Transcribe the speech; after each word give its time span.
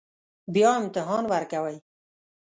بیا 0.53 0.71
امتحان 0.81 1.23
ورکوئ 1.31 1.77